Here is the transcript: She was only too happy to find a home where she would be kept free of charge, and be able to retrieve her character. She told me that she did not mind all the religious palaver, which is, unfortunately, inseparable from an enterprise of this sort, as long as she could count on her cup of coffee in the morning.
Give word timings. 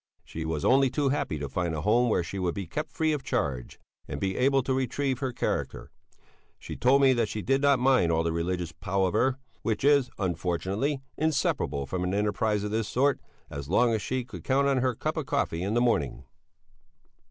She 0.25 0.45
was 0.45 0.65
only 0.65 0.89
too 0.89 1.09
happy 1.09 1.37
to 1.37 1.47
find 1.47 1.75
a 1.75 1.81
home 1.81 2.09
where 2.09 2.23
she 2.23 2.39
would 2.39 2.55
be 2.55 2.65
kept 2.65 2.91
free 2.91 3.11
of 3.13 3.21
charge, 3.23 3.79
and 4.07 4.19
be 4.19 4.35
able 4.35 4.63
to 4.63 4.73
retrieve 4.73 5.19
her 5.19 5.31
character. 5.31 5.91
She 6.57 6.75
told 6.75 7.03
me 7.03 7.13
that 7.13 7.29
she 7.29 7.43
did 7.43 7.61
not 7.61 7.77
mind 7.77 8.11
all 8.11 8.23
the 8.23 8.31
religious 8.31 8.71
palaver, 8.71 9.37
which 9.61 9.83
is, 9.83 10.09
unfortunately, 10.17 11.03
inseparable 11.17 11.85
from 11.85 12.03
an 12.03 12.15
enterprise 12.15 12.63
of 12.63 12.71
this 12.71 12.87
sort, 12.87 13.19
as 13.51 13.69
long 13.69 13.93
as 13.93 14.01
she 14.01 14.25
could 14.25 14.43
count 14.43 14.67
on 14.67 14.77
her 14.77 14.95
cup 14.95 15.17
of 15.17 15.27
coffee 15.27 15.61
in 15.61 15.75
the 15.75 15.81
morning. 15.81 16.23